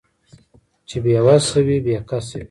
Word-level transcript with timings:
چې 0.87 0.97
بې 1.03 1.19
وسه 1.25 1.59
وي 1.67 1.77
بې 1.85 1.95
کسه 2.09 2.35
وي 2.37 2.39